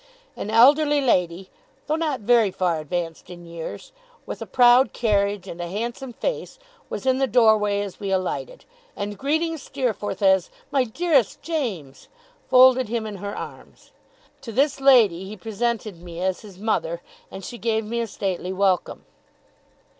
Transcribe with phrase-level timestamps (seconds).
[0.35, 1.51] An elderly lady,
[1.85, 3.91] though not very far advanced in years,
[4.25, 6.57] with a proud carriage and a handsome face,
[6.89, 12.07] was in the doorway as we alighted; and greeting Steerforth as 'My dearest James,'
[12.49, 13.91] folded him in her arms.
[14.41, 18.51] To this lady he presented me as his mother, and she gave me a stately
[18.51, 19.05] welcome.